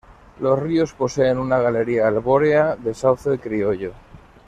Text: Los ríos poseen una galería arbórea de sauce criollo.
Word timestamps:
Los 0.39 0.57
ríos 0.59 0.93
poseen 0.93 1.37
una 1.37 1.59
galería 1.59 2.07
arbórea 2.07 2.75
de 2.75 2.95
sauce 2.95 3.37
criollo. 3.37 3.93